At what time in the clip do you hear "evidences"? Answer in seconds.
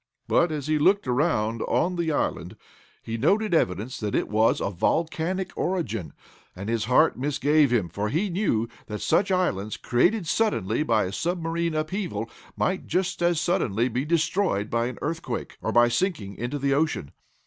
3.53-3.99